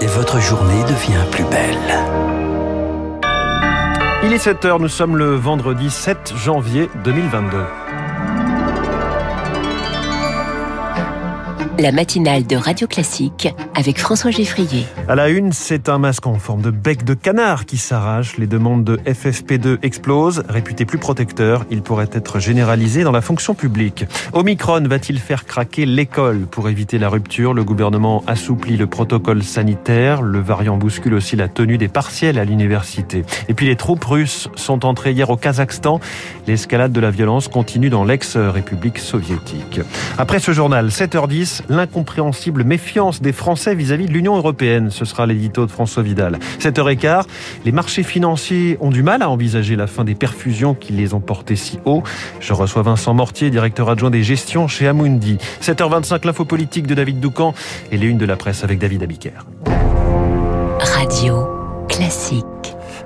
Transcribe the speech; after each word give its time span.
et 0.00 0.06
votre 0.06 0.40
journée 0.40 0.82
devient 0.82 1.24
plus 1.30 1.44
belle. 1.44 1.76
Il 4.24 4.32
est 4.32 4.44
7h, 4.44 4.80
nous 4.80 4.88
sommes 4.88 5.16
le 5.16 5.34
vendredi 5.34 5.90
7 5.90 6.34
janvier 6.36 6.90
2022. 7.04 7.56
La 11.80 11.92
matinale 11.92 12.44
de 12.44 12.56
Radio 12.56 12.88
Classique 12.88 13.54
avec 13.76 14.00
François 14.00 14.32
Geffrier. 14.32 14.84
À 15.06 15.14
la 15.14 15.28
une, 15.28 15.52
c'est 15.52 15.88
un 15.88 15.98
masque 15.98 16.26
en 16.26 16.34
forme 16.34 16.60
de 16.60 16.72
bec 16.72 17.04
de 17.04 17.14
canard 17.14 17.66
qui 17.66 17.76
s'arrache. 17.76 18.36
Les 18.36 18.48
demandes 18.48 18.82
de 18.82 18.96
FFP2 18.96 19.78
explosent. 19.82 20.42
Réputé 20.48 20.84
plus 20.84 20.98
protecteur, 20.98 21.64
il 21.70 21.82
pourrait 21.82 22.08
être 22.10 22.40
généralisé 22.40 23.04
dans 23.04 23.12
la 23.12 23.20
fonction 23.20 23.54
publique. 23.54 24.06
Omicron 24.32 24.82
va-t-il 24.88 25.20
faire 25.20 25.44
craquer 25.44 25.86
l'école 25.86 26.46
Pour 26.50 26.68
éviter 26.68 26.98
la 26.98 27.08
rupture, 27.08 27.54
le 27.54 27.62
gouvernement 27.62 28.24
assouplit 28.26 28.76
le 28.76 28.88
protocole 28.88 29.44
sanitaire. 29.44 30.20
Le 30.20 30.40
variant 30.40 30.78
bouscule 30.78 31.14
aussi 31.14 31.36
la 31.36 31.46
tenue 31.46 31.78
des 31.78 31.86
partiels 31.86 32.40
à 32.40 32.44
l'université. 32.44 33.22
Et 33.48 33.54
puis 33.54 33.66
les 33.66 33.76
troupes 33.76 34.02
russes 34.02 34.48
sont 34.56 34.84
entrées 34.84 35.12
hier 35.12 35.30
au 35.30 35.36
Kazakhstan. 35.36 36.00
L'escalade 36.48 36.90
de 36.90 37.00
la 37.00 37.12
violence 37.12 37.46
continue 37.46 37.88
dans 37.88 38.02
l'ex-république 38.02 38.98
soviétique. 38.98 39.80
Après 40.18 40.40
ce 40.40 40.50
journal, 40.50 40.88
7h10, 40.88 41.67
l'incompréhensible 41.68 42.64
méfiance 42.64 43.20
des 43.22 43.32
Français 43.32 43.74
vis-à-vis 43.74 44.06
de 44.06 44.12
l'Union 44.12 44.36
européenne. 44.36 44.90
Ce 44.90 45.04
sera 45.04 45.26
l'édito 45.26 45.66
de 45.66 45.70
François 45.70 46.02
Vidal. 46.02 46.38
7h15, 46.60 47.24
les 47.64 47.72
marchés 47.72 48.02
financiers 48.02 48.76
ont 48.80 48.90
du 48.90 49.02
mal 49.02 49.22
à 49.22 49.30
envisager 49.30 49.76
la 49.76 49.86
fin 49.86 50.04
des 50.04 50.14
perfusions 50.14 50.74
qui 50.74 50.92
les 50.92 51.14
ont 51.14 51.20
portés 51.20 51.56
si 51.56 51.78
haut. 51.84 52.02
Je 52.40 52.52
reçois 52.52 52.82
Vincent 52.82 53.14
Mortier, 53.14 53.50
directeur 53.50 53.88
adjoint 53.88 54.10
des 54.10 54.22
gestions 54.22 54.68
chez 54.68 54.86
Amundi. 54.86 55.38
7h25, 55.62 56.26
l'info 56.26 56.44
politique 56.44 56.86
de 56.86 56.94
David 56.94 57.20
Doucan 57.20 57.54
et 57.92 57.96
les 57.96 58.06
unes 58.06 58.18
de 58.18 58.26
la 58.26 58.36
presse 58.36 58.64
avec 58.64 58.78
David 58.78 59.02
Abiker. 59.02 59.44
Radio 60.80 61.46
classique. 61.88 62.57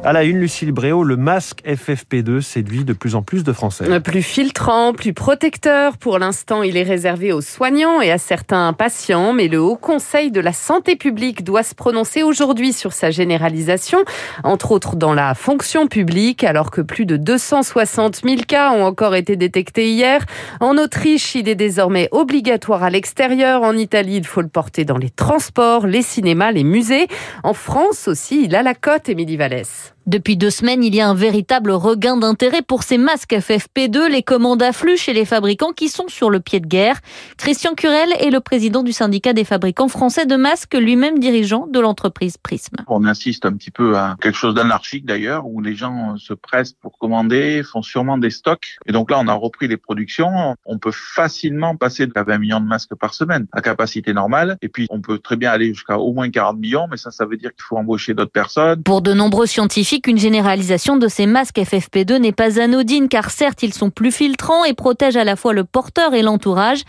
À 0.04 0.12
la 0.12 0.24
une, 0.24 0.40
Lucille 0.40 0.72
Bréau, 0.72 1.04
le 1.04 1.16
masque 1.16 1.62
FFP2 1.64 2.40
séduit 2.40 2.84
de 2.84 2.92
plus 2.92 3.14
en 3.14 3.22
plus 3.22 3.44
de 3.44 3.52
Français. 3.52 4.00
Plus 4.00 4.24
filtrant, 4.24 4.94
plus 4.94 5.12
protecteur. 5.12 5.96
Pour 5.96 6.18
l'instant, 6.18 6.64
il 6.64 6.76
est 6.76 6.82
réservé 6.82 7.32
aux 7.32 7.40
soignants 7.40 8.00
et 8.00 8.10
à 8.10 8.18
certains 8.18 8.72
patients, 8.72 9.32
mais 9.32 9.46
le 9.46 9.60
Haut 9.60 9.76
Conseil 9.76 10.32
de 10.32 10.40
la 10.40 10.52
Santé 10.52 10.96
publique 10.96 11.44
doit 11.44 11.62
se 11.62 11.76
prononcer 11.76 12.24
aujourd'hui 12.24 12.72
sur 12.72 12.92
sa 12.92 13.12
généralisation, 13.12 14.04
entre 14.42 14.72
autres 14.72 14.96
dans 14.96 15.14
la 15.14 15.36
fonction 15.36 15.86
publique, 15.86 16.42
alors 16.42 16.72
que 16.72 16.80
plus 16.80 17.06
de 17.06 17.16
260 17.16 18.22
000 18.24 18.42
cas 18.48 18.72
ont 18.72 18.82
encore 18.82 19.14
été 19.14 19.36
détectés 19.36 19.92
hier. 19.92 20.26
En 20.58 20.78
Autriche, 20.78 21.36
il 21.36 21.48
est 21.48 21.54
désormais 21.54 22.08
obligatoire 22.10 22.82
à 22.82 22.90
l'extérieur. 22.90 23.62
En 23.62 23.76
Italie, 23.76 24.16
il 24.16 24.26
faut 24.26 24.42
le 24.42 24.48
porter 24.48 24.84
dans 24.84 24.98
les 24.98 25.10
transports, 25.10 25.86
les 25.86 26.02
cinémas, 26.02 26.50
les 26.50 26.64
musées. 26.64 27.06
En 27.44 27.54
France 27.54 28.08
aussi, 28.08 28.46
il 28.46 28.56
a 28.56 28.64
la 28.64 28.74
cote, 28.74 29.08
Émilie 29.08 29.36
Vallès. 29.36 29.91
Depuis 30.06 30.36
deux 30.36 30.50
semaines, 30.50 30.82
il 30.82 30.96
y 30.96 31.00
a 31.00 31.08
un 31.08 31.14
véritable 31.14 31.70
regain 31.70 32.16
d'intérêt 32.16 32.62
pour 32.62 32.82
ces 32.82 32.98
masques 32.98 33.34
FFP2. 33.34 34.10
Les 34.10 34.24
commandes 34.24 34.60
affluent 34.60 34.96
chez 34.96 35.12
les 35.12 35.24
fabricants 35.24 35.70
qui 35.70 35.88
sont 35.88 36.08
sur 36.08 36.28
le 36.28 36.40
pied 36.40 36.58
de 36.58 36.66
guerre. 36.66 36.98
Christian 37.36 37.74
Curel 37.74 38.10
est 38.18 38.30
le 38.30 38.40
président 38.40 38.82
du 38.82 38.90
syndicat 38.92 39.32
des 39.32 39.44
fabricants 39.44 39.86
français 39.86 40.26
de 40.26 40.34
masques, 40.34 40.74
lui-même 40.74 41.20
dirigeant 41.20 41.68
de 41.68 41.78
l'entreprise 41.78 42.36
Prism. 42.36 42.74
On 42.88 43.04
insiste 43.04 43.46
un 43.46 43.52
petit 43.52 43.70
peu 43.70 43.96
à 43.96 44.16
quelque 44.20 44.36
chose 44.36 44.54
d'anarchique 44.54 45.06
d'ailleurs, 45.06 45.46
où 45.46 45.60
les 45.60 45.76
gens 45.76 46.16
se 46.16 46.34
pressent 46.34 46.72
pour 46.72 46.98
commander, 46.98 47.62
font 47.62 47.82
sûrement 47.82 48.18
des 48.18 48.30
stocks. 48.30 48.78
Et 48.86 48.92
donc 48.92 49.08
là, 49.08 49.20
on 49.20 49.28
a 49.28 49.34
repris 49.34 49.68
les 49.68 49.76
productions. 49.76 50.56
On 50.64 50.78
peut 50.78 50.92
facilement 50.92 51.76
passer 51.76 52.08
à 52.16 52.24
20 52.24 52.38
millions 52.38 52.60
de 52.60 52.66
masques 52.66 52.96
par 52.96 53.14
semaine 53.14 53.46
à 53.52 53.60
capacité 53.60 54.12
normale. 54.12 54.58
Et 54.62 54.68
puis, 54.68 54.88
on 54.90 55.00
peut 55.00 55.18
très 55.18 55.36
bien 55.36 55.52
aller 55.52 55.72
jusqu'à 55.72 55.98
au 55.98 56.12
moins 56.12 56.28
40 56.28 56.58
millions, 56.58 56.88
mais 56.90 56.96
ça, 56.96 57.12
ça 57.12 57.24
veut 57.24 57.36
dire 57.36 57.50
qu'il 57.50 57.62
faut 57.62 57.76
embaucher 57.76 58.14
d'autres 58.14 58.32
personnes. 58.32 58.82
Pour 58.82 59.00
de 59.00 59.12
nombreux 59.12 59.46
scientifiques, 59.46 59.91
qu'une 60.00 60.18
généralisation 60.18 60.96
de 60.96 61.08
ces 61.08 61.26
masques 61.26 61.58
FFP2 61.58 62.16
n'est 62.16 62.32
pas 62.32 62.60
anodine 62.60 63.08
car 63.08 63.30
certes 63.30 63.62
ils 63.62 63.72
sont 63.72 63.90
plus 63.90 64.12
filtrants 64.12 64.64
et 64.64 64.74
protègent 64.74 65.16
à 65.16 65.24
la 65.24 65.36
fois 65.36 65.52
le 65.52 65.64
porteur 65.64 66.14
et 66.14 66.22
l'entourage, 66.22 66.82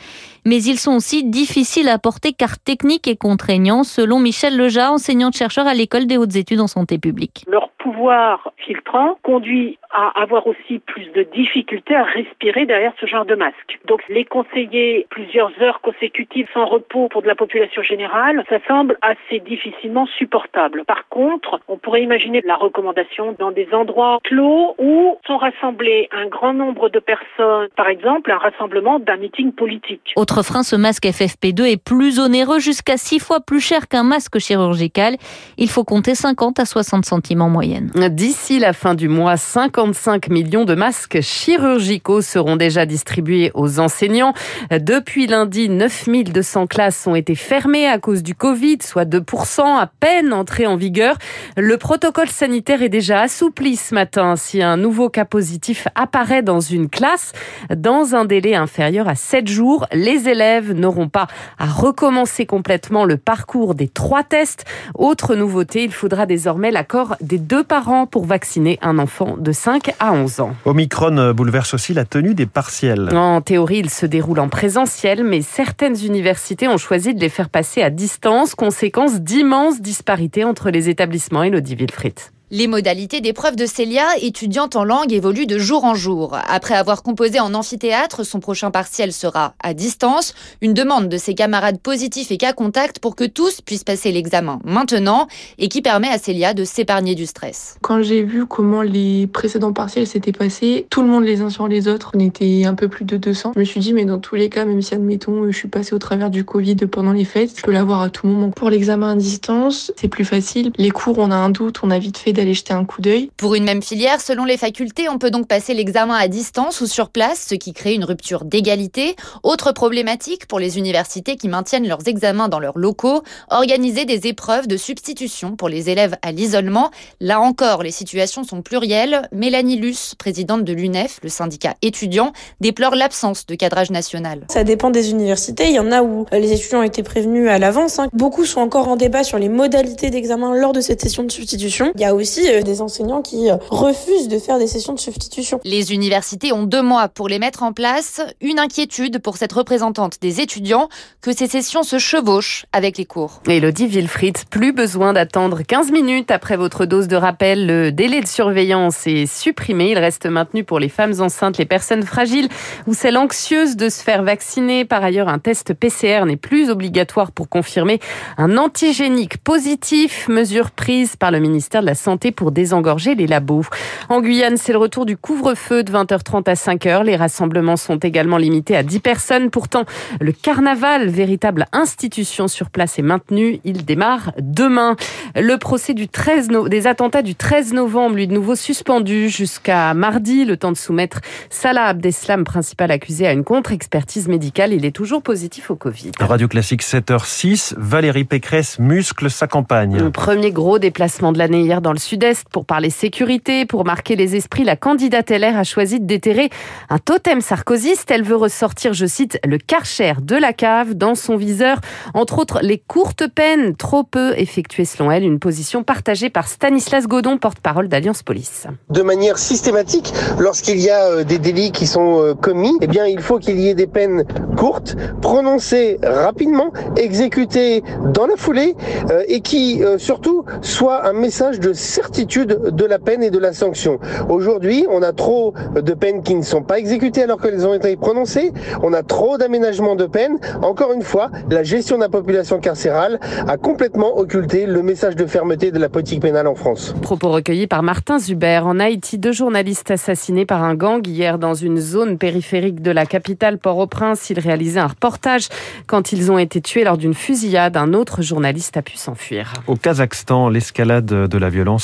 mais 0.46 0.62
ils 0.62 0.78
sont 0.78 0.96
aussi 0.96 1.24
difficiles 1.24 1.90
à 1.90 2.00
porter 2.00 2.34
car 2.34 2.59
techniques 2.59 3.08
et 3.08 3.18
contraignants 3.18 3.84
selon 3.84 4.19
Michel 4.19 4.58
Leja, 4.58 4.92
enseignante-chercheur 4.92 5.68
à 5.68 5.74
l'école 5.74 6.06
des 6.06 6.18
hautes 6.18 6.36
études 6.36 6.62
en 6.62 6.68
santé 6.68 6.97
publique. 6.97 7.46
Leur 7.47 7.69
pouvoir 7.80 8.52
filtrant 8.58 9.18
conduit 9.24 9.78
à 9.94 10.22
avoir 10.22 10.48
aussi 10.48 10.80
plus 10.80 11.06
de 11.14 11.24
difficultés 11.24 11.96
à 11.96 12.04
respirer 12.04 12.66
derrière 12.66 12.94
ce 13.00 13.06
genre 13.06 13.26
de 13.26 13.36
masque. 13.36 13.80
Donc 13.88 14.02
les 14.09 14.26
conseiller 14.26 15.06
plusieurs 15.09 15.52
heures 15.62 15.81
consécutives 15.81 16.48
sans 16.54 16.66
repos 16.66 17.09
pour 17.09 17.22
de 17.22 17.28
la 17.28 17.36
population 17.36 17.84
générale, 17.84 18.44
ça 18.50 18.58
semble 18.68 18.98
assez 19.02 19.40
difficilement 19.40 20.08
supportable. 20.18 20.84
Par 20.86 21.08
contre, 21.09 21.59
on 21.68 21.78
pourrait 21.78 22.02
imaginer 22.02 22.42
la 22.46 22.56
recommandation 22.56 23.36
dans 23.38 23.52
des 23.52 23.68
endroits 23.72 24.20
clos 24.24 24.76
où 24.80 25.18
sont 25.28 25.38
rassemblés 25.38 26.10
un 26.12 26.28
grand 26.28 26.54
nombre 26.54 26.90
de 26.90 27.00
personnes, 27.00 27.70
par 27.75 27.88
exemple 27.88 28.31
un 28.31 28.38
rassemblement 28.38 29.00
d'un 29.00 29.18
meeting 29.18 29.52
politique. 29.52 30.14
Autre 30.16 30.44
frein, 30.44 30.64
ce 30.64 30.75
masque 30.75 31.06
FFP2 31.06 31.72
est 31.72 31.84
plus 31.84 32.20
onéreux, 32.20 32.60
jusqu'à 32.60 32.98
six 32.98 33.20
fois 33.20 33.40
plus 33.40 33.60
cher 33.60 33.88
qu'un 33.88 34.04
masque 34.04 34.40
chirurgical. 34.40 35.18
Il 35.58 35.70
faut 35.70 35.84
compter 35.84 36.16
50 36.16 36.60
à 36.60 36.66
60 36.66 37.06
centimes 37.06 37.42
en 37.42 37.50
moyenne. 37.50 37.92
D'ici 38.10 38.60
la 38.60 38.74
fin 38.74 38.96
du 38.96 39.08
mois, 39.08 39.38
55 39.84 40.30
millions 40.30 40.64
de 40.64 40.76
masques 40.76 41.20
chirurgicaux 41.20 42.22
seront 42.22 42.56
déjà 42.56 42.86
distribués 42.86 43.52
aux 43.54 43.82
enseignants. 43.82 44.34
Depuis 44.72 45.28
lundi, 45.28 45.68
9200 45.68 46.68
classes 46.68 47.06
ont 47.06 47.16
été 47.16 47.36
fermées 47.36 47.88
à 47.88 48.00
cause 48.00 48.24
du 48.24 48.34
Covid, 48.34 48.78
soit 48.82 49.04
2% 49.04 49.62
à 49.62 49.92
peine 50.00 50.32
entrée 50.32 50.68
en 50.68 50.78
vigueur. 50.78 51.18
Le 51.58 51.78
protocole 51.78 52.30
sanitaire 52.30 52.82
est 52.82 52.90
déjà 52.90 53.22
assoupli 53.22 53.76
ce 53.76 53.94
matin. 53.94 54.38
Si 54.38 54.62
un 54.62 54.78
nouveau 54.78 55.10
cas 55.10 55.26
positif 55.26 55.90
apparaît 55.96 56.44
dans 56.44 56.62
une 56.62 56.88
classe, 56.88 57.34
dans 57.76 58.16
un 58.16 58.24
délai 58.24 58.56
inférieur 58.56 59.10
à 59.10 59.16
7 59.16 59.50
jours, 59.50 59.86
les 59.92 60.30
élèves 60.30 60.72
n'auront 60.72 61.10
pas 61.10 61.28
à 61.60 61.66
recommencer 61.66 62.46
complètement 62.46 63.04
le 63.04 63.18
parcours 63.18 63.76
des 63.76 63.90
trois 63.90 64.24
tests. 64.24 64.64
Autre 64.96 65.36
nouveauté, 65.36 65.84
il 65.84 65.92
faudra 65.92 66.26
désormais 66.26 66.72
l'accord 66.72 67.18
des 67.20 67.38
deux 67.38 67.66
parents 67.66 68.06
pour 68.06 68.26
vacciner 68.26 68.80
un 68.82 68.98
enfant 68.98 69.36
de 69.38 69.52
5 69.52 69.73
à 70.00 70.14
11 70.14 70.40
ans. 70.40 70.56
Omicron 70.66 71.34
bouleverse 71.34 71.74
aussi 71.74 71.94
la 71.94 72.06
tenue 72.06 72.36
des 72.36 72.46
partiels. 72.46 73.10
En 73.16 73.42
théorie, 73.42 73.80
il 73.80 73.90
se 73.90 74.06
déroule 74.06 74.40
en 74.40 74.50
présentiel, 74.50 75.24
mais 75.24 75.42
certaines 75.42 75.98
universités 76.04 76.68
ont 76.68 76.78
choisi 76.78 77.14
de 77.14 77.20
les 77.20 77.30
faire 77.30 77.50
passer 77.50 77.82
à 77.82 77.90
distance, 77.90 78.56
conséquence 78.56 79.22
d'immenses 79.22 79.82
disparités 79.82 80.44
entre 80.44 80.70
les 80.70 80.90
établissements. 80.90 81.44
Elodie 81.44 81.76
Wilfried. 81.76 82.20
Les 82.56 82.68
modalités 82.68 83.19
d'épreuve 83.19 83.56
de 83.56 83.66
Célia, 83.66 84.06
étudiante 84.22 84.75
en 84.75 84.84
langue, 84.84 85.12
évoluent 85.12 85.47
de 85.47 85.58
jour 85.58 85.86
en 85.86 85.96
jour. 85.96 86.38
Après 86.47 86.75
avoir 86.75 87.02
composé 87.02 87.40
en 87.40 87.56
amphithéâtre, 87.56 88.24
son 88.24 88.40
prochain 88.40 88.69
partiel 88.69 89.12
sera 89.12 89.56
à 89.59 89.74
distance. 89.74 90.36
Une 90.62 90.75
demande 90.75 91.09
de 91.09 91.18
ses 91.18 91.34
camarades 91.34 91.80
positifs 91.80 92.30
et 92.30 92.38
cas 92.38 92.53
contact 92.53 93.00
pour 93.00 93.16
que 93.16 93.24
tous 93.24 93.62
puissent 93.62 93.84
passer 93.84 94.12
l'examen 94.12 94.59
maintenant 94.63 95.28
et 95.58 95.68
qui 95.68 95.81
permet 95.81 96.09
à 96.09 96.19
Célia 96.19 96.53
de 96.53 96.63
s'épargner 96.63 97.16
du 97.16 97.25
stress. 97.25 97.78
Quand 97.81 98.03
j'ai 98.03 98.22
vu 98.22 98.46
comment 98.46 98.84
les 98.84 99.25
précédents 99.25 99.74
partiels 99.74 100.06
s'étaient 100.06 100.31
passés, 100.31 100.86
tout 100.92 101.02
le 101.02 101.08
monde 101.08 101.24
les 101.24 101.42
uns 101.42 101.50
sur 101.50 101.68
les 101.68 101.88
autres, 101.88 102.12
on 102.13 102.19
était 102.19 102.66
un 102.66 102.75
peu 102.75 102.88
plus 102.88 103.06
de 103.06 103.18
200. 103.18 103.53
Je 103.56 103.59
me 103.59 103.66
suis 103.66 103.80
dit, 103.80 103.94
mais 103.94 104.06
dans 104.06 104.19
tous 104.19 104.36
les 104.36 104.50
cas, 104.50 104.66
même 104.66 104.84
si 104.84 104.94
admettons, 104.94 105.47
je 105.47 105.58
suis 105.58 105.69
passée 105.69 105.96
au 105.96 106.00
travers 106.00 106.30
du 106.30 106.46
Covid 106.46 106.75
pendant 106.75 107.13
les 107.13 107.25
fêtes, 107.25 107.58
je 107.58 107.63
peux 107.63 107.72
l'avoir 107.72 108.02
à 108.02 108.12
tout 108.12 108.28
moment. 108.28 108.52
Pour 108.52 108.69
l'examen 108.69 109.13
à 109.13 109.16
distance, 109.16 109.92
c'est 109.96 110.08
plus 110.08 110.24
facile. 110.24 110.72
Les 110.78 110.92
cours, 110.92 111.18
on 111.18 111.31
a 111.31 111.36
un 111.36 111.50
doute, 111.50 111.80
on 111.81 111.90
a 111.90 111.97
vite 111.97 112.19
fait 112.19 112.43
d'aller 112.44 112.54
jeter 112.54 112.74
un 112.74 112.84
coup 112.84 113.02
d'œil. 113.02 113.31
Pour 113.38 113.56
une 113.56 113.64
même 113.64 113.81
filière, 113.81 114.20
selon 114.20 114.44
les 114.44 114.58
facultés, 114.58 115.08
on 115.08 115.18
peut 115.18 115.31
donc 115.31 115.48
passer 115.48 115.74
l'examen 115.74 116.16
à 116.16 116.28
distance 116.28 116.81
ou 116.81 116.88
sur 116.88 117.09
place, 117.09 117.46
ce 117.50 117.56
qui 117.56 117.72
crée 117.72 117.94
une 117.94 118.04
rupture 118.04 118.44
d'égalité. 118.44 119.16
Autre 119.44 119.72
problématique 119.72 120.46
pour 120.48 120.59
les 120.59 120.78
universités 120.78 121.38
qui 121.38 121.48
maintiennent 121.48 121.88
leurs 121.88 122.08
examens 122.08 122.50
dans 122.50 122.59
leurs 122.59 122.78
locaux, 122.78 123.24
organiser 123.50 124.04
des 124.04 124.28
épreuves 124.28 124.68
de 124.68 124.75
substitution 124.75 125.56
pour 125.56 125.69
les 125.69 125.90
élèves 125.90 126.18
à 126.22 126.34
l'isolement. 126.34 126.92
Là 127.22 127.40
encore, 127.40 127.81
les 127.81 127.92
situations 127.92 128.44
sont 128.44 128.62
plurielles. 128.62 129.30
Mélanie 129.31 129.78
Luce, 129.78 130.16
présidente 130.16 130.66
de 130.66 130.74
l'UNEF, 130.74 131.19
le 131.24 131.30
syndicat 131.30 131.75
étudiant, 131.81 132.34
déplore 132.60 132.95
l'absence 132.95 133.45
de 133.45 133.56
cadrage 133.56 133.90
national. 133.90 134.45
Ça 134.50 134.66
dépend 134.66 134.90
des 134.90 135.12
universités. 135.12 135.69
Il 135.69 135.75
y 135.75 135.80
en 135.80 135.92
a 135.94 136.04
où 136.04 136.25
les 136.34 136.51
étudiants 136.51 136.80
ont 136.80 136.84
été 136.84 137.04
prévenus 137.04 137.50
à 137.50 137.57
l'avance. 137.57 138.00
Hein. 138.00 138.10
Beaucoup 138.12 138.45
sont 138.45 138.60
encore 138.60 138.90
en 138.90 138.98
débat 138.98 139.24
sur 139.24 139.40
les 139.40 139.50
modalités 139.50 140.10
d'examen 140.10 140.54
lors 140.54 140.74
de 140.74 140.81
cette 140.81 141.00
session 141.00 141.24
de 141.24 141.31
substitution. 141.31 141.94
Il 141.95 142.01
y 142.01 142.06
a 142.06 142.13
aussi 142.13 142.23
aussi 142.24 142.50
euh, 142.50 142.62
des 142.62 142.81
enseignants 142.81 143.22
qui 143.22 143.50
euh, 143.50 143.58
refusent 143.70 144.30
de 144.30 144.40
faire 144.40 144.58
des 144.58 144.68
sessions 144.68 144.94
de 144.94 145.00
substitution. 145.00 145.60
Les 145.66 145.92
universités 145.92 146.54
ont 146.54 146.64
deux 146.64 146.81
mois 146.81 147.10
pour 147.10 147.28
les 147.28 147.38
mettre 147.38 147.64
en 147.64 147.74
place. 147.74 148.22
Une 148.40 148.60
inquiétude 148.60 149.20
pour 149.20 149.36
cette 149.36 149.52
représentante 149.52 150.20
des 150.22 150.40
étudiants 150.40 150.88
que 151.22 151.36
ces 151.36 151.48
sessions 151.48 151.84
se 151.84 152.00
chevauchent 152.00 152.66
avec 152.72 152.98
les 152.98 153.04
cours. 153.04 153.42
Elodie 153.46 153.88
Wilfried, 153.88 154.38
plus 154.50 154.72
besoin 154.72 155.12
d'attendre 155.12 155.64
15 155.64 155.92
minutes 155.92 156.31
après 156.31 156.56
votre 156.56 156.86
dose 156.86 157.10
de 157.10 157.18
rappel. 157.18 157.68
Le 157.68 157.92
délai 157.92 158.22
de 158.22 158.28
surveillance 158.28 159.06
est 159.06 159.26
supprimé. 159.26 159.92
Il 159.92 160.00
reste 160.00 160.26
maintenu 160.26 160.64
pour 160.64 160.80
les 160.80 160.90
femmes 160.90 161.19
enceintes, 161.19 161.58
les 161.58 161.66
personnes 161.66 162.04
fragiles 162.04 162.48
ou 162.88 162.94
celles 162.94 163.18
anxieuses 163.18 163.76
de 163.76 163.90
se 163.90 164.02
faire 164.02 164.24
vacciner. 164.24 164.86
Par 164.86 165.04
ailleurs, 165.04 165.28
un 165.28 165.40
test 165.40 165.74
PCR 165.74 166.24
n'est 166.26 166.38
plus 166.38 166.69
obligatoire 166.69 167.34
pour 167.34 167.50
confirmer 167.50 168.00
un 168.38 168.58
antigénique 168.58 169.40
positif, 169.40 170.30
mesure 170.30 170.72
prise 170.72 171.18
par 171.18 171.30
le 171.30 171.40
ministère 171.40 171.81
de 171.81 171.88
la 171.88 171.96
Santé 171.96 172.12
pour 172.31 172.51
désengorger 172.51 173.15
les 173.15 173.27
labos. 173.27 173.65
En 174.10 174.21
Guyane, 174.21 174.57
c'est 174.57 174.71
le 174.71 174.77
retour 174.77 175.06
du 175.06 175.18
couvre-feu 175.18 175.83
de 175.83 175.92
20h30 175.92 176.50
à 176.50 176.54
5h. 176.54 177.04
Les 177.04 177.15
rassemblements 177.15 177.77
sont 177.77 177.98
également 177.98 178.38
limités 178.38 178.75
à 178.75 178.83
10 178.83 179.00
personnes. 179.00 179.50
Pourtant, 179.50 179.86
le 180.19 180.31
carnaval, 180.31 181.10
véritable 181.10 181.65
institution 181.71 182.48
sur 182.48 182.69
place, 182.69 183.00
est 183.00 183.04
maintenu. 183.04 183.60
Il 183.63 183.86
démarre 183.86 184.33
demain. 184.39 184.95
Le 185.36 185.57
procès 185.57 185.94
du 185.94 186.07
13 186.07 186.50
no 186.50 186.68
des 186.68 186.88
attentats 186.88 187.21
du 187.21 187.36
13 187.36 187.74
novembre, 187.74 188.16
lui 188.16 188.27
de 188.27 188.33
nouveau 188.33 188.56
suspendu 188.56 189.30
jusqu'à 189.30 189.94
mardi, 189.94 190.45
le 190.45 190.57
temps 190.57 190.71
de 190.71 190.77
soumettre 190.77 191.21
Salah 191.50 191.86
Abdeslam, 191.86 192.44
principal 192.44 192.92
accusé, 192.92 193.27
à 193.27 193.33
une 193.33 193.44
contre-expertise 193.44 194.27
médicale. 194.27 194.74
Il 194.74 194.86
est 194.86 194.92
toujours 194.92 195.21
positif 195.21 195.71
au 195.71 195.75
Covid. 195.75 196.12
Radio 196.19 196.48
Classique 196.48 196.83
7h06, 196.83 197.74
Valérie 197.77 198.24
Pécresse 198.24 198.80
muscle 198.80 199.30
sa 199.30 199.48
campagne. 199.48 199.98
Le 199.98 200.12
premier 200.12 200.51
gros 200.51 200.80
déplacement 200.80 201.31
de 201.31 201.38
l'année 201.38 201.62
hier 201.62 201.81
dans 201.81 201.92
le 201.92 202.00
sud-est 202.04 202.48
pour 202.50 202.66
parler 202.66 202.90
sécurité, 202.90 203.66
pour 203.66 203.86
marquer 203.86 204.16
les 204.16 204.36
esprits, 204.36 204.64
la 204.64 204.76
candidate 204.76 205.32
LR 205.32 205.58
a 205.58 205.64
choisi 205.64 206.00
de 206.00 206.06
déterrer 206.06 206.50
un 206.90 207.00
totem 207.00 207.42
sarkozyste. 207.42 208.12
Elle 208.12 208.24
veut 208.24 208.36
ressortir, 208.36 208.94
je 208.94 209.06
cite, 209.06 209.40
le 209.46 209.58
karcher 209.58 210.14
de 210.22 210.36
la 210.36 210.54
cave 210.54 210.94
dans 210.94 211.16
son 211.16 211.36
viseur. 211.36 211.80
Entre 212.14 212.38
autres, 212.40 212.60
les 212.62 212.78
courtes 212.78 213.28
peines, 213.28 213.76
trop 213.76 214.04
peu 214.04 214.34
effectuées 214.38 214.86
selon 214.86 215.12
elle, 215.12 215.24
une 215.24 215.40
position 215.40 215.84
partagée 215.84 216.30
par 216.30 216.48
Stanislas 216.48 217.08
Godon, 217.08 217.38
porte-parole 217.38 217.88
d'Alliance 217.88 218.24
Police. 218.24 218.68
De 218.90 219.02
manière 219.02 219.38
systématique, 219.38 220.14
lorsqu'il 220.38 220.80
y 220.80 220.90
a 220.90 221.06
euh, 221.06 221.24
des 221.24 221.40
délits 221.40 221.72
qui 221.72 221.88
sont 221.88 222.22
euh, 222.22 222.34
commis, 222.34 222.74
eh 222.82 222.88
bien, 222.88 223.06
il 223.06 223.22
faut 223.22 223.40
qu'il 223.40 223.60
y 223.60 223.70
ait 223.70 223.74
des 223.74 223.88
peines 223.88 224.26
courtes, 224.58 224.96
prononcées 225.22 226.00
rapidement, 226.04 226.72
exécutées 226.98 227.84
dans 228.14 228.28
la 228.28 228.36
foulée 228.36 228.76
euh, 229.10 229.24
et 229.28 229.42
qui, 229.42 229.82
surtout, 229.98 230.46
soient 230.62 231.08
un 231.08 231.14
message 231.14 231.60
de 231.60 231.74
certitude 231.94 232.72
de 232.72 232.86
la 232.86 232.98
peine 232.98 233.22
et 233.22 233.30
de 233.30 233.38
la 233.38 233.54
sanction. 233.54 234.00
Aujourd'hui, 234.28 234.88
on 234.90 235.04
a 235.04 235.13
trop 235.13 235.54
de 235.75 235.94
peines 235.94 236.24
qui 236.24 236.34
ne 236.34 236.42
sont 236.42 236.63
pas 236.63 236.80
exécutées 236.80 237.24
alors 237.24 237.40
qu'elles 237.40 237.68
ont 237.68 237.74
été 237.75 237.95
prononcées. 237.95 238.51
On 238.81 238.94
a 238.94 239.04
trop 239.04 239.38
d'aménagements 239.38 239.95
de 239.95 240.07
peine. 240.07 240.40
Encore 240.63 240.92
une 240.92 241.04
fois, 241.04 241.30
la 241.51 241.62
gestion 241.63 241.98
de 241.98 242.01
la 242.01 242.10
population 242.10 242.60
carcérale 242.60 243.19
a 243.48 243.57
complètement 243.57 244.18
occulté 244.18 244.66
le 244.66 244.81
message 244.81 245.16
de 245.16 245.28
fermeté 245.28 245.72
de 245.72 245.78
la 245.78 245.88
politique 245.88 246.22
pénale 246.22 246.48
en 246.48 246.56
France. 246.56 246.95
Propos 247.01 247.30
recueillis 247.30 247.68
par 247.68 247.84
Martin 247.84 248.18
Zuber. 248.18 248.62
En 248.66 248.80
Haïti, 248.80 249.19
deux 249.19 249.31
journalistes 249.31 249.92
assassinés 249.92 250.48
par 250.48 250.63
un 250.63 250.74
gang 250.74 251.06
hier 251.07 251.38
dans 251.38 251.54
une 251.54 251.78
zone 251.78 252.18
périphérique 252.18 252.81
de 252.81 252.90
la 252.90 253.06
capitale 253.06 253.60
Port-au-Prince. 253.60 254.31
Ils 254.31 254.40
réalisaient 254.40 254.80
un 254.80 254.88
reportage 254.88 255.50
quand 255.86 256.12
ils 256.12 256.31
ont 256.31 256.40
été 256.40 256.60
tués 256.60 256.86
lors 256.86 256.98
d'une 256.98 257.13
fusillade. 257.13 257.78
Un 257.78 257.94
autre 257.94 258.24
journaliste 258.24 258.78
a 258.78 258.81
pu 258.81 258.98
s'enfuir. 258.98 259.54
Au 259.68 259.75
Kazakhstan, 259.75 260.50
l'escalade 260.50 261.06
de 261.06 261.38
la 261.38 261.50
violence 261.50 261.82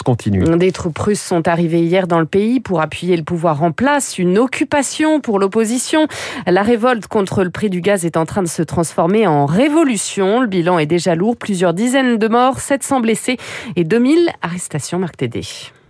Des 0.58 0.72
troupes 0.72 0.98
russes 0.98 1.22
sont 1.22 1.48
arrivées 1.48 1.82
hier 1.82 2.08
dans 2.08 2.20
le 2.20 2.26
pays 2.26 2.60
pour 2.60 2.82
appuyer 2.82 3.16
le 3.16 3.24
pouvoir 3.24 3.64
en 3.64 3.72
place. 3.72 4.18
Une 4.18 4.38
occupation 4.38 5.20
pour 5.22 5.40
l'opposition. 5.40 6.08
La 6.48 6.64
révolte 6.64 7.08
contre 7.08 7.44
le 7.44 7.50
prix 7.50 7.70
du 7.70 7.82
gaz 7.82 8.06
est 8.06 8.18
en 8.18 8.26
train 8.26 8.44
de 8.44 8.48
se 8.48 8.64
transformer 8.64 9.28
en 9.28 9.46
révolution. 9.46 10.42
Le 10.42 10.48
bilan 10.48 10.80
est 10.80 10.86
déjà 10.86 11.16
lourd. 11.16 11.38
Plusieurs 11.38 11.74
dizaines 11.74 12.18
de 12.18 12.28
morts, 12.28 12.60
700 12.60 13.02
blessés 13.02 13.38
et 13.76 13.84
2000 13.84 14.30
arrestations. 14.42 15.00
Marc. 15.00 15.18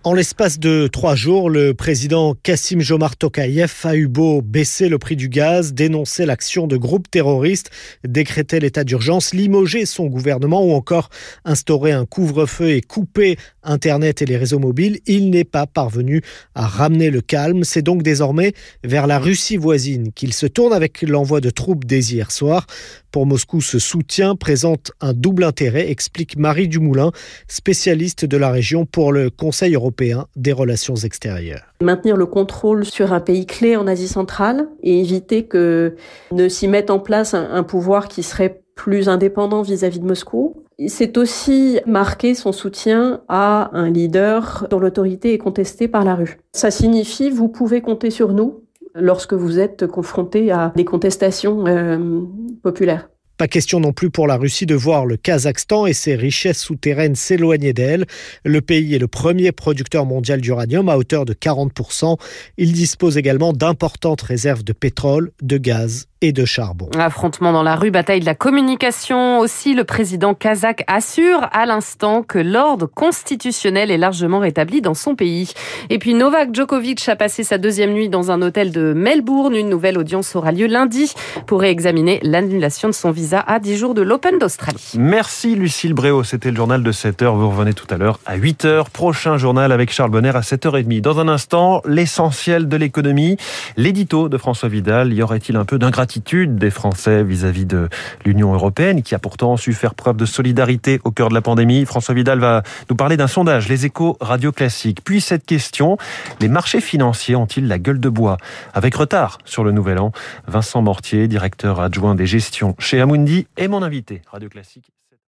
En 0.02 0.14
l'espace 0.14 0.58
de 0.58 0.86
trois 0.86 1.14
jours, 1.14 1.50
le 1.50 1.74
président 1.74 2.34
Kassim 2.42 2.80
Jomar 2.80 3.18
Tokayev 3.18 3.70
a 3.84 3.96
eu 3.96 4.08
beau 4.08 4.40
baisser 4.40 4.88
le 4.88 4.98
prix 4.98 5.14
du 5.14 5.28
gaz, 5.28 5.74
dénoncer 5.74 6.24
l'action 6.24 6.66
de 6.66 6.78
groupes 6.78 7.10
terroristes, 7.10 7.68
décréter 8.02 8.60
l'état 8.60 8.82
d'urgence, 8.82 9.34
limoger 9.34 9.84
son 9.84 10.06
gouvernement 10.06 10.64
ou 10.64 10.72
encore 10.72 11.10
instaurer 11.44 11.92
un 11.92 12.06
couvre-feu 12.06 12.70
et 12.70 12.80
couper 12.80 13.36
Internet 13.62 14.22
et 14.22 14.24
les 14.24 14.38
réseaux 14.38 14.58
mobiles, 14.58 15.00
il 15.04 15.28
n'est 15.28 15.44
pas 15.44 15.66
parvenu 15.66 16.22
à 16.54 16.66
ramener 16.66 17.10
le 17.10 17.20
calme. 17.20 17.62
C'est 17.62 17.82
donc 17.82 18.02
désormais 18.02 18.54
vers 18.82 19.06
la 19.06 19.18
Russie 19.18 19.58
voisine 19.58 20.12
qu'il 20.12 20.32
se 20.32 20.46
tourne 20.46 20.72
avec 20.72 21.02
l'envoi 21.02 21.42
de 21.42 21.50
troupes 21.50 21.84
dès 21.84 22.00
hier 22.00 22.30
soir. 22.30 22.66
Pour 23.10 23.26
Moscou, 23.26 23.60
ce 23.60 23.78
soutien 23.78 24.34
présente 24.34 24.92
un 25.00 25.12
double 25.12 25.44
intérêt, 25.44 25.90
explique 25.90 26.38
Marie 26.38 26.68
Dumoulin, 26.68 27.12
spécialiste 27.48 28.24
de 28.24 28.36
la 28.38 28.50
région 28.50 28.86
pour 28.86 29.12
le 29.12 29.28
Conseil 29.28 29.74
européen 29.74 29.89
des 30.36 30.52
relations 30.52 30.96
extérieures. 30.96 31.62
Maintenir 31.82 32.16
le 32.16 32.26
contrôle 32.26 32.84
sur 32.84 33.12
un 33.12 33.20
pays 33.20 33.46
clé 33.46 33.76
en 33.76 33.86
Asie 33.86 34.08
centrale 34.08 34.68
et 34.82 35.00
éviter 35.00 35.44
que 35.44 35.94
ne 36.32 36.48
s'y 36.48 36.68
mette 36.68 36.90
en 36.90 36.98
place 36.98 37.34
un, 37.34 37.62
pouvoir 37.62 38.08
qui 38.08 38.22
serait 38.22 38.62
plus 38.74 39.08
indépendant 39.08 39.62
vis-à-vis 39.62 39.98
-vis 39.98 40.02
de 40.02 40.06
Moscou. 40.06 40.64
C'est 40.88 41.18
aussi 41.18 41.80
marquer 41.86 42.34
son 42.34 42.52
soutien 42.52 43.20
à 43.28 43.70
un 43.74 43.90
leader 43.90 44.66
dont 44.70 44.78
l'autorité 44.78 45.34
est 45.34 45.38
contestée 45.38 45.88
par 45.88 46.04
la 46.04 46.14
rue. 46.14 46.38
Ça 46.52 46.70
signifie 46.70 47.30
vous 47.30 47.48
pouvez 47.48 47.82
compter 47.82 48.10
sur 48.10 48.32
nous 48.32 48.62
lorsque 48.94 49.34
vous 49.34 49.58
êtes 49.58 49.86
confronté 49.86 50.50
à 50.50 50.72
des 50.74 50.84
contestations 50.84 51.66
euh, 51.66 52.22
populaires. 52.62 53.10
Pas 53.40 53.48
question 53.48 53.80
non 53.80 53.94
plus 53.94 54.10
pour 54.10 54.26
la 54.26 54.36
Russie 54.36 54.66
de 54.66 54.74
voir 54.74 55.06
le 55.06 55.16
Kazakhstan 55.16 55.86
et 55.86 55.94
ses 55.94 56.14
richesses 56.14 56.60
souterraines 56.60 57.14
s'éloigner 57.14 57.72
d'elle. 57.72 58.04
Le 58.44 58.60
pays 58.60 58.94
est 58.94 58.98
le 58.98 59.08
premier 59.08 59.50
producteur 59.50 60.04
mondial 60.04 60.42
d'uranium 60.42 60.90
à 60.90 60.98
hauteur 60.98 61.24
de 61.24 61.32
40%. 61.32 62.18
Il 62.58 62.74
dispose 62.74 63.16
également 63.16 63.54
d'importantes 63.54 64.20
réserves 64.20 64.62
de 64.62 64.74
pétrole, 64.74 65.32
de 65.40 65.56
gaz 65.56 66.06
et 66.20 66.32
de 66.32 66.44
charbon. 66.44 66.90
Affrontement 66.98 67.50
dans 67.50 67.62
la 67.62 67.76
rue, 67.76 67.90
bataille 67.90 68.20
de 68.20 68.26
la 68.26 68.34
communication 68.34 69.38
aussi. 69.38 69.72
Le 69.72 69.84
président 69.84 70.34
kazakh 70.34 70.84
assure 70.86 71.48
à 71.50 71.64
l'instant 71.64 72.22
que 72.22 72.38
l'ordre 72.38 72.84
constitutionnel 72.94 73.90
est 73.90 73.96
largement 73.96 74.40
rétabli 74.40 74.82
dans 74.82 74.92
son 74.92 75.14
pays. 75.14 75.54
Et 75.88 75.98
puis 75.98 76.12
Novak 76.12 76.54
Djokovic 76.54 77.08
a 77.08 77.16
passé 77.16 77.42
sa 77.42 77.56
deuxième 77.56 77.94
nuit 77.94 78.10
dans 78.10 78.30
un 78.30 78.42
hôtel 78.42 78.70
de 78.70 78.92
Melbourne. 78.92 79.56
Une 79.56 79.70
nouvelle 79.70 79.96
audience 79.96 80.36
aura 80.36 80.52
lieu 80.52 80.66
lundi 80.66 81.14
pour 81.46 81.62
réexaminer 81.62 82.20
l'annulation 82.22 82.88
de 82.88 82.94
son 82.94 83.10
visa 83.12 83.29
à 83.34 83.58
10 83.58 83.76
jours 83.76 83.94
de 83.94 84.02
l'Open 84.02 84.38
d'Australie. 84.38 84.92
Merci 84.98 85.54
Lucille 85.54 85.94
Bréau. 85.94 86.24
C'était 86.24 86.50
le 86.50 86.56
journal 86.56 86.82
de 86.82 86.92
7h. 86.92 87.36
Vous 87.36 87.50
revenez 87.50 87.74
tout 87.74 87.86
à 87.90 87.96
l'heure 87.96 88.18
à 88.26 88.36
8h. 88.36 88.90
Prochain 88.90 89.36
journal 89.36 89.72
avec 89.72 89.92
Charles 89.92 90.10
Bonner 90.10 90.34
à 90.34 90.40
7h30. 90.40 91.00
Dans 91.00 91.20
un 91.20 91.28
instant, 91.28 91.82
l'essentiel 91.86 92.68
de 92.68 92.76
l'économie. 92.76 93.36
L'édito 93.76 94.28
de 94.28 94.38
François 94.38 94.68
Vidal. 94.68 95.12
Y 95.12 95.22
aurait-il 95.22 95.56
un 95.56 95.64
peu 95.64 95.78
d'ingratitude 95.78 96.56
des 96.56 96.70
Français 96.70 97.22
vis-à-vis 97.22 97.66
de 97.66 97.88
l'Union 98.24 98.52
européenne, 98.54 99.02
qui 99.02 99.14
a 99.14 99.18
pourtant 99.18 99.56
su 99.56 99.72
faire 99.72 99.94
preuve 99.94 100.16
de 100.16 100.26
solidarité 100.26 101.00
au 101.04 101.10
cœur 101.10 101.28
de 101.28 101.34
la 101.34 101.42
pandémie? 101.42 101.84
François 101.84 102.14
Vidal 102.14 102.38
va 102.38 102.62
nous 102.88 102.96
parler 102.96 103.16
d'un 103.16 103.26
sondage, 103.26 103.68
les 103.68 103.86
échos 103.86 104.16
radio 104.20 104.52
classiques. 104.52 105.02
Puis 105.04 105.20
cette 105.20 105.46
question, 105.46 105.96
les 106.40 106.48
marchés 106.48 106.80
financiers 106.80 107.36
ont-ils 107.36 107.68
la 107.68 107.78
gueule 107.78 108.00
de 108.00 108.08
bois? 108.08 108.36
Avec 108.74 108.94
retard 108.94 109.38
sur 109.44 109.64
le 109.64 109.72
nouvel 109.72 109.98
an, 109.98 110.12
Vincent 110.46 110.82
Mortier, 110.82 111.28
directeur 111.28 111.80
adjoint 111.80 112.14
des 112.14 112.26
gestions 112.26 112.74
chez 112.78 113.00
Amundi, 113.00 113.19
est 113.56 113.68
mon 113.68 113.82
invité. 113.82 114.22
Radio 114.26 114.48
Classique. 114.48 114.92